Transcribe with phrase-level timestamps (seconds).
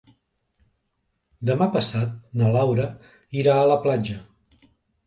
[1.49, 2.89] Demà passat na Laura
[3.45, 4.21] irà a la platja.